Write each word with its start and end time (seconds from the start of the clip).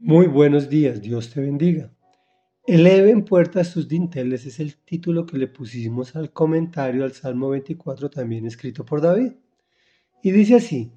Muy 0.00 0.28
buenos 0.28 0.68
días, 0.68 1.02
Dios 1.02 1.30
te 1.30 1.40
bendiga. 1.40 1.90
Eleven 2.64 3.24
puertas 3.24 3.66
sus 3.66 3.88
dinteles 3.88 4.46
es 4.46 4.60
el 4.60 4.76
título 4.76 5.26
que 5.26 5.36
le 5.36 5.48
pusimos 5.48 6.14
al 6.14 6.32
comentario 6.32 7.02
al 7.02 7.10
Salmo 7.10 7.48
24 7.48 8.08
también 8.08 8.46
escrito 8.46 8.84
por 8.84 9.00
David. 9.00 9.32
Y 10.22 10.30
dice 10.30 10.54
así, 10.54 10.92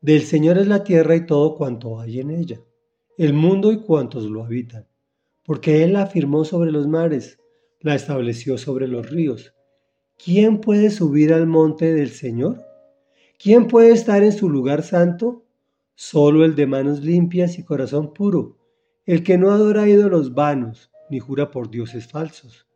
del 0.00 0.22
Señor 0.22 0.56
es 0.56 0.68
la 0.68 0.84
tierra 0.84 1.16
y 1.16 1.26
todo 1.26 1.56
cuanto 1.56 1.98
hay 1.98 2.20
en 2.20 2.30
ella, 2.30 2.60
el 3.16 3.32
mundo 3.32 3.72
y 3.72 3.80
cuantos 3.80 4.30
lo 4.30 4.44
habitan, 4.44 4.86
porque 5.42 5.82
Él 5.82 5.94
la 5.94 6.02
afirmó 6.02 6.44
sobre 6.44 6.70
los 6.70 6.86
mares, 6.86 7.40
la 7.80 7.96
estableció 7.96 8.56
sobre 8.56 8.86
los 8.86 9.10
ríos. 9.10 9.52
¿Quién 10.16 10.60
puede 10.60 10.90
subir 10.90 11.32
al 11.32 11.48
monte 11.48 11.92
del 11.92 12.10
Señor? 12.10 12.64
¿Quién 13.36 13.66
puede 13.66 13.90
estar 13.90 14.22
en 14.22 14.32
su 14.32 14.48
lugar 14.48 14.84
santo? 14.84 15.44
Solo 16.00 16.44
el 16.44 16.54
de 16.54 16.68
manos 16.68 17.00
limpias 17.00 17.58
y 17.58 17.64
corazón 17.64 18.14
puro, 18.14 18.56
el 19.04 19.24
que 19.24 19.36
no 19.36 19.50
adora 19.50 19.88
ídolos 19.88 20.32
vanos, 20.32 20.92
ni 21.10 21.18
jura 21.18 21.50
por 21.50 21.70
dioses 21.70 22.06
falsos. 22.06 22.68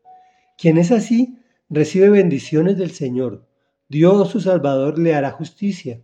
Quien 0.58 0.76
es 0.76 0.90
así, 0.90 1.38
recibe 1.70 2.10
bendiciones 2.10 2.78
del 2.78 2.90
Señor. 2.90 3.46
Dios 3.88 4.28
su 4.30 4.40
Salvador 4.40 4.98
le 4.98 5.14
hará 5.14 5.30
justicia. 5.30 6.02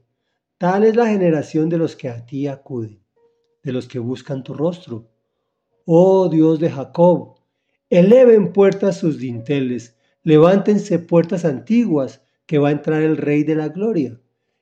Tal 0.59 0.85
es 0.85 0.95
la 0.95 1.09
generación 1.09 1.69
de 1.69 1.79
los 1.79 1.97
que 1.97 2.09
a 2.09 2.25
ti 2.25 2.47
acuden, 2.47 3.01
de 3.65 3.73
los 3.73 3.89
que 3.89 3.99
buscan 3.99 4.45
tu 4.45 4.55
rostro. 4.55 5.11
Oh 5.87 6.29
Dios 6.29 6.61
de 6.61 6.71
Jacob, 6.71 7.41
eleven 7.91 8.53
puertas 8.53 8.97
sus 8.97 9.19
dinteles, 9.19 9.97
levántense 10.23 11.01
puertas 11.01 11.45
antiguas, 11.45 12.23
que 12.47 12.59
va 12.59 12.69
a 12.69 12.73
entrar 12.73 13.03
el 13.03 13.17
Rey 13.17 13.43
de 13.43 13.57
la 13.57 13.71
Gloria. 13.71 14.21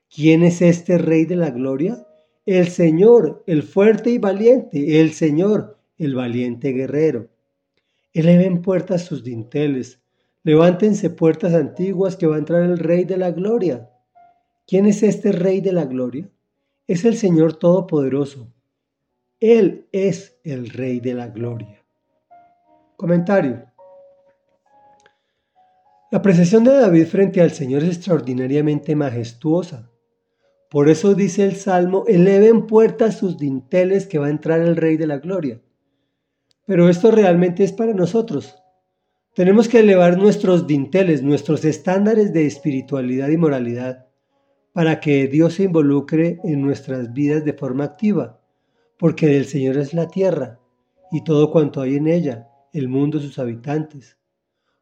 ¿Quién 0.08 0.42
es 0.42 0.62
este 0.62 0.96
Rey 0.96 1.26
de 1.26 1.36
la 1.36 1.50
Gloria? 1.50 2.05
El 2.46 2.68
Señor, 2.68 3.42
el 3.48 3.64
fuerte 3.64 4.10
y 4.10 4.18
valiente, 4.18 5.00
el 5.00 5.10
Señor, 5.10 5.80
el 5.98 6.14
valiente 6.14 6.70
guerrero. 6.70 7.28
Eleven 8.12 8.62
puertas 8.62 9.04
sus 9.04 9.24
dinteles, 9.24 10.00
levántense 10.44 11.10
puertas 11.10 11.54
antiguas 11.54 12.16
que 12.16 12.28
va 12.28 12.36
a 12.36 12.38
entrar 12.38 12.62
el 12.62 12.78
Rey 12.78 13.04
de 13.04 13.16
la 13.16 13.32
Gloria. 13.32 13.90
¿Quién 14.64 14.86
es 14.86 15.02
este 15.02 15.32
Rey 15.32 15.60
de 15.60 15.72
la 15.72 15.86
Gloria? 15.86 16.30
Es 16.86 17.04
el 17.04 17.16
Señor 17.16 17.54
Todopoderoso. 17.54 18.52
Él 19.40 19.88
es 19.90 20.38
el 20.44 20.70
Rey 20.70 21.00
de 21.00 21.14
la 21.14 21.26
Gloria. 21.26 21.84
Comentario. 22.96 23.64
La 26.12 26.22
precesión 26.22 26.62
de 26.62 26.74
David 26.74 27.06
frente 27.06 27.40
al 27.40 27.50
Señor 27.50 27.82
es 27.82 27.96
extraordinariamente 27.96 28.94
majestuosa. 28.94 29.90
Por 30.76 30.90
eso 30.90 31.14
dice 31.14 31.42
el 31.42 31.56
Salmo, 31.56 32.04
eleven 32.06 32.66
puertas 32.66 33.16
sus 33.16 33.38
dinteles 33.38 34.06
que 34.06 34.18
va 34.18 34.26
a 34.26 34.30
entrar 34.30 34.60
el 34.60 34.76
Rey 34.76 34.98
de 34.98 35.06
la 35.06 35.16
Gloria. 35.16 35.62
Pero 36.66 36.90
esto 36.90 37.10
realmente 37.10 37.64
es 37.64 37.72
para 37.72 37.94
nosotros. 37.94 38.56
Tenemos 39.34 39.68
que 39.68 39.78
elevar 39.78 40.18
nuestros 40.18 40.66
dinteles, 40.66 41.22
nuestros 41.22 41.64
estándares 41.64 42.34
de 42.34 42.44
espiritualidad 42.44 43.30
y 43.30 43.38
moralidad, 43.38 44.08
para 44.74 45.00
que 45.00 45.28
Dios 45.28 45.54
se 45.54 45.62
involucre 45.62 46.40
en 46.44 46.60
nuestras 46.60 47.14
vidas 47.14 47.42
de 47.42 47.54
forma 47.54 47.84
activa, 47.84 48.42
porque 48.98 49.28
del 49.28 49.46
Señor 49.46 49.78
es 49.78 49.94
la 49.94 50.08
tierra 50.08 50.60
y 51.10 51.24
todo 51.24 51.50
cuanto 51.50 51.80
hay 51.80 51.96
en 51.96 52.06
ella, 52.06 52.50
el 52.74 52.90
mundo 52.90 53.18
sus 53.18 53.38
habitantes. 53.38 54.18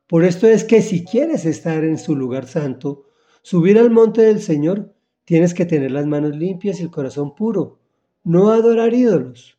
Por 0.08 0.24
esto 0.24 0.48
es 0.48 0.64
que 0.64 0.82
si 0.82 1.04
quieres 1.04 1.44
estar 1.44 1.84
en 1.84 1.98
su 1.98 2.16
lugar 2.16 2.48
santo, 2.48 3.04
subir 3.42 3.78
al 3.78 3.90
monte 3.90 4.22
del 4.22 4.40
Señor, 4.40 4.93
Tienes 5.24 5.54
que 5.54 5.64
tener 5.64 5.90
las 5.90 6.06
manos 6.06 6.36
limpias 6.36 6.78
y 6.78 6.82
el 6.82 6.90
corazón 6.90 7.34
puro, 7.34 7.78
no 8.24 8.50
adorar 8.50 8.92
ídolos. 8.92 9.58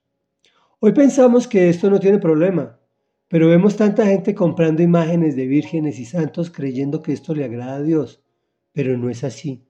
Hoy 0.79 0.91
pensamos 0.91 1.47
que 1.47 1.69
esto 1.69 1.89
no 1.89 1.99
tiene 1.99 2.19
problema, 2.19 2.79
pero 3.27 3.49
vemos 3.49 3.75
tanta 3.75 4.05
gente 4.05 4.35
comprando 4.35 4.83
imágenes 4.83 5.35
de 5.35 5.47
vírgenes 5.47 5.97
y 5.99 6.05
santos 6.05 6.51
creyendo 6.51 7.01
que 7.01 7.13
esto 7.13 7.33
le 7.33 7.45
agrada 7.45 7.77
a 7.77 7.81
Dios, 7.81 8.21
pero 8.73 8.95
no 8.97 9.09
es 9.09 9.23
así. 9.23 9.65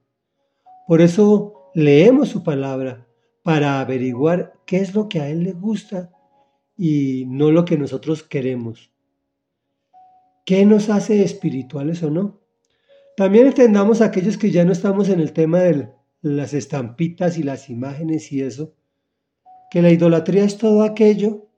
Por 0.88 1.02
eso 1.02 1.72
leemos 1.74 2.30
su 2.30 2.44
palabra 2.44 3.08
para 3.44 3.80
averiguar 3.80 4.53
qué 4.66 4.78
es 4.78 4.94
lo 4.94 5.08
que 5.08 5.22
a 5.22 5.30
Él 5.30 5.44
le 5.44 5.53
gusta 5.53 6.12
y 6.78 7.25
no 7.28 7.52
lo 7.52 7.64
que 7.64 7.78
nosotros 7.78 8.24
queremos. 8.24 8.92
¿Qué 10.46 10.66
nos 10.66 10.90
hace 10.90 11.24
espirituales 11.24 12.03
o 12.03 12.09
no? 12.09 12.42
También 13.16 13.48
entendamos 13.48 14.02
aquellos 14.02 14.38
que 14.38 14.52
ya 14.52 14.66
no 14.66 14.74
estamos 14.74 15.08
en 15.09 15.22
el 15.22 15.31
tema 15.31 15.59
de 15.59 15.90
las 16.34 16.56
estampitas 16.56 17.38
y 17.38 17.44
las 17.44 17.69
imágenes 17.69 18.31
y 18.31 18.41
eso, 18.41 18.74
que 19.69 19.84
la 19.84 19.91
idolatría 19.91 20.44
es 20.44 20.58
todo 20.58 20.81
aquello 20.81 21.50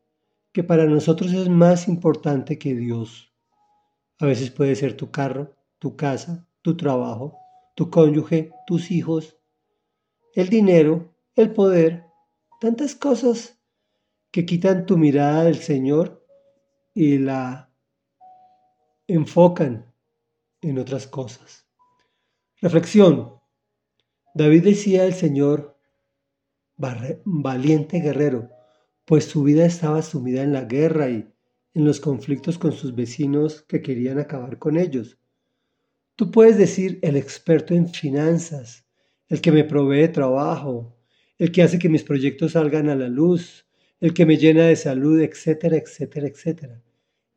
que 0.52 0.62
para 0.62 0.86
nosotros 0.86 1.32
es 1.32 1.48
más 1.48 1.88
importante 1.88 2.60
que 2.60 2.76
Dios. 2.76 3.34
A 4.20 4.26
veces 4.26 4.52
puede 4.52 4.76
ser 4.76 4.98
tu 4.98 5.10
carro, 5.10 5.56
tu 5.80 5.96
casa, 5.96 6.46
tu 6.62 6.76
trabajo, 6.76 7.38
tu 7.76 7.90
cónyuge, 7.90 8.52
tus 8.66 8.92
hijos, 8.92 9.38
el 10.34 10.50
dinero, 10.50 11.16
el 11.36 11.54
poder, 11.54 12.04
tantas 12.60 12.94
cosas 12.94 13.58
que 14.32 14.46
quitan 14.46 14.86
tu 14.86 14.98
mirada 14.98 15.46
del 15.46 15.60
Señor 15.60 16.26
y 16.94 17.20
la 17.20 17.72
enfocan 19.08 19.94
en 20.60 20.78
otras 20.78 21.08
cosas. 21.08 21.66
Reflexión. 22.60 23.37
David 24.38 24.66
decía 24.66 25.04
el 25.04 25.16
Señor, 25.16 25.80
valiente 26.78 28.02
guerrero, 28.02 28.52
pues 29.04 29.26
su 29.26 29.42
vida 29.42 29.66
estaba 29.66 30.04
sumida 30.04 30.44
en 30.44 30.54
la 30.54 30.66
guerra 30.66 31.10
y 31.10 31.28
en 31.74 31.86
los 31.86 32.00
conflictos 32.00 32.60
con 32.60 32.72
sus 32.72 32.94
vecinos 32.94 33.64
que 33.64 33.82
querían 33.82 34.20
acabar 34.20 34.60
con 34.60 34.78
ellos. 34.78 35.18
Tú 36.16 36.30
puedes 36.30 36.56
decir 36.56 37.00
el 37.02 37.16
experto 37.16 37.74
en 37.74 37.90
finanzas, 37.90 38.86
el 39.28 39.42
que 39.42 39.52
me 39.52 39.64
provee 39.64 40.08
trabajo, 40.10 40.96
el 41.40 41.52
que 41.52 41.64
hace 41.64 41.80
que 41.80 41.90
mis 41.90 42.04
proyectos 42.04 42.52
salgan 42.52 42.90
a 42.90 42.96
la 42.96 43.08
luz, 43.08 43.66
el 44.00 44.14
que 44.14 44.28
me 44.28 44.38
llena 44.38 44.68
de 44.68 44.76
salud, 44.76 45.20
etcétera, 45.20 45.78
etcétera, 45.78 46.28
etcétera, 46.28 46.84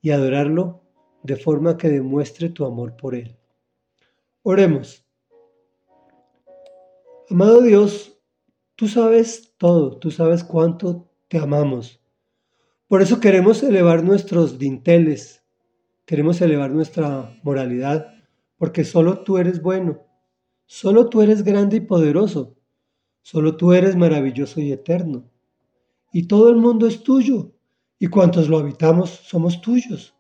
y 0.03 0.11
adorarlo 0.11 0.83
de 1.23 1.37
forma 1.37 1.79
que 1.79 1.89
demuestre 1.89 2.51
tu 2.51 2.67
amor 2.67 2.95
por 2.99 3.15
Él. 3.15 3.39
Oremos. 4.43 5.10
Amado 7.31 7.63
Dios, 7.63 8.19
tú 8.77 8.89
sabes 8.89 9.55
todo, 9.57 9.99
tú 9.99 10.11
sabes 10.11 10.45
cuánto 10.45 11.09
te 11.29 11.39
amamos. 11.39 12.01
Por 12.89 13.03
eso 13.03 13.21
queremos 13.21 13.63
elevar 13.63 14.03
nuestros 14.03 14.59
dinteles, 14.59 15.43
queremos 16.05 16.41
elevar 16.41 16.71
nuestra 16.71 17.39
moralidad, 17.43 18.13
porque 18.57 18.85
solo 18.85 19.23
tú 19.23 19.39
eres 19.39 19.63
bueno, 19.63 20.01
solo 20.67 21.09
tú 21.09 21.23
eres 21.23 21.45
grande 21.45 21.77
y 21.77 21.81
poderoso, 21.81 22.57
solo 23.23 23.57
tú 23.57 23.73
eres 23.73 23.97
maravilloso 23.97 24.61
y 24.61 24.73
eterno. 24.73 25.31
Y 26.13 26.27
todo 26.27 26.51
el 26.51 26.57
mundo 26.57 26.87
es 26.87 27.03
tuyo, 27.03 27.53
y 27.99 28.09
cuantos 28.09 28.49
lo 28.49 28.59
habitamos 28.59 29.11
somos 29.11 29.61
tuyos 29.61 30.15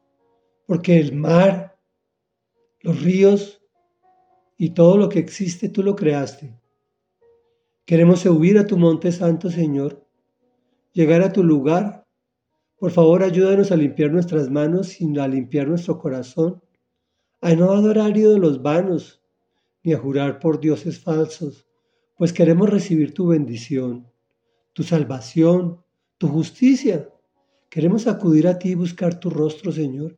porque 0.70 1.00
el 1.00 1.16
mar, 1.16 1.76
los 2.82 3.02
ríos 3.02 3.60
y 4.56 4.70
todo 4.70 4.96
lo 4.96 5.08
que 5.08 5.18
existe 5.18 5.68
tú 5.68 5.82
lo 5.82 5.96
creaste. 5.96 6.59
Queremos 7.90 8.20
subir 8.20 8.56
a 8.56 8.68
tu 8.68 8.76
monte 8.78 9.10
santo, 9.10 9.50
Señor, 9.50 10.06
llegar 10.92 11.22
a 11.22 11.32
tu 11.32 11.42
lugar. 11.42 12.06
Por 12.76 12.92
favor, 12.92 13.24
ayúdanos 13.24 13.72
a 13.72 13.76
limpiar 13.76 14.12
nuestras 14.12 14.48
manos 14.48 15.00
y 15.00 15.18
a 15.18 15.26
limpiar 15.26 15.66
nuestro 15.66 15.98
corazón, 15.98 16.62
a 17.40 17.52
no 17.56 17.72
adorar 17.72 18.16
ídolos 18.16 18.62
vanos, 18.62 19.24
ni 19.82 19.92
a 19.92 19.98
jurar 19.98 20.38
por 20.38 20.60
dioses 20.60 21.00
falsos, 21.00 21.66
pues 22.16 22.32
queremos 22.32 22.70
recibir 22.70 23.12
tu 23.12 23.26
bendición, 23.26 24.06
tu 24.72 24.84
salvación, 24.84 25.82
tu 26.16 26.28
justicia. 26.28 27.12
Queremos 27.68 28.06
acudir 28.06 28.46
a 28.46 28.56
ti 28.56 28.68
y 28.68 28.74
buscar 28.76 29.18
tu 29.18 29.30
rostro, 29.30 29.72
Señor 29.72 30.16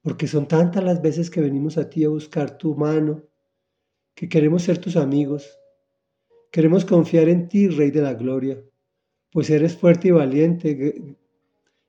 porque 0.00 0.26
son 0.26 0.48
tantas 0.48 0.82
las 0.82 1.02
veces 1.02 1.28
que 1.28 1.42
venimos 1.42 1.76
a 1.76 1.90
ti 1.90 2.02
a 2.04 2.08
buscar 2.08 2.56
tu 2.56 2.74
mano, 2.74 3.24
que 4.14 4.26
queremos 4.26 4.62
ser 4.62 4.78
tus 4.78 4.96
amigos. 4.96 5.58
Queremos 6.50 6.84
confiar 6.84 7.28
en 7.28 7.48
ti, 7.48 7.68
Rey 7.68 7.90
de 7.90 8.02
la 8.02 8.14
Gloria, 8.14 8.58
pues 9.30 9.50
eres 9.50 9.76
fuerte 9.76 10.08
y 10.08 10.10
valiente, 10.12 11.16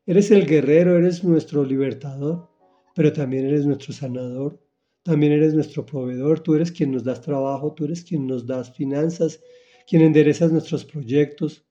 eres 0.06 0.31
el 0.31 0.45
guerrero, 0.45 0.97
eres 0.97 1.23
nuestro 1.23 1.63
libertador, 1.63 2.50
pero 2.94 3.13
también 3.13 3.45
eres 3.45 3.65
nuestro 3.65 3.94
sanador, 3.94 4.61
también 5.03 5.31
eres 5.31 5.53
nuestro 5.53 5.85
proveedor, 5.85 6.41
tú 6.41 6.56
eres 6.56 6.71
quien 6.71 6.91
nos 6.91 7.03
das 7.03 7.21
trabajo, 7.21 7.73
tú 7.73 7.85
eres 7.85 8.03
quien 8.03 8.27
nos 8.27 8.45
das 8.45 8.75
finanzas, 8.75 9.41
quien 9.88 10.01
enderezas 10.01 10.51
nuestros 10.51 10.83
proyectos, 10.83 11.65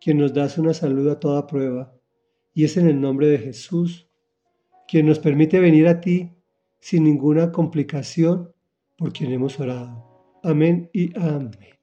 quien 0.00 0.18
nos 0.18 0.34
das 0.34 0.58
una 0.58 0.74
salud 0.74 1.08
a 1.08 1.18
toda 1.18 1.46
prueba. 1.46 1.98
Y 2.52 2.64
es 2.64 2.76
en 2.76 2.86
el 2.86 3.00
nombre 3.00 3.28
de 3.28 3.38
Jesús 3.38 4.06
quien 4.86 5.06
nos 5.06 5.18
permite 5.18 5.58
venir 5.58 5.88
a 5.88 6.00
ti 6.00 6.32
sin 6.78 7.04
ninguna 7.04 7.50
complicación, 7.50 8.52
por 8.96 9.12
quien 9.12 9.32
hemos 9.32 9.58
orado. 9.58 10.38
Amén 10.42 10.88
y 10.92 11.18
amén. 11.18 11.75